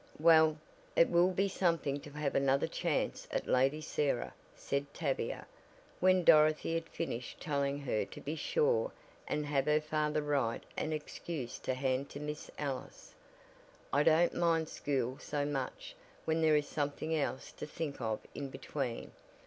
"Well, 0.19 0.57
it 0.95 1.09
will 1.11 1.29
be 1.29 1.47
something 1.47 1.99
to 1.99 2.09
have 2.09 2.33
another 2.33 2.65
chance 2.65 3.27
at 3.29 3.45
Lady 3.45 3.81
Sarah," 3.81 4.33
said 4.55 4.91
Tavia, 4.95 5.45
when 5.99 6.23
Dorothy 6.23 6.73
had 6.73 6.89
finished 6.89 7.39
telling 7.39 7.77
her 7.81 8.03
to 8.05 8.19
be 8.19 8.35
sure 8.35 8.91
and 9.27 9.45
have 9.45 9.67
her 9.67 9.79
father 9.79 10.23
write 10.23 10.63
an 10.75 10.91
excuse 10.91 11.59
to 11.59 11.75
hand 11.75 12.09
to 12.09 12.19
Miss 12.19 12.49
Ellis. 12.57 13.13
"I 13.93 14.01
don't 14.01 14.33
mind 14.33 14.69
school 14.69 15.19
so 15.19 15.45
much 15.45 15.95
when 16.25 16.41
there 16.41 16.55
is 16.55 16.67
something 16.67 17.15
else 17.15 17.51
to 17.51 17.67
think 17.67 18.01
of 18.01 18.21
in 18.33 18.49
between. 18.49 19.11